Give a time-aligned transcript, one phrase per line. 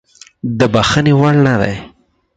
[0.59, 1.75] د بخښنې وړ نه دی.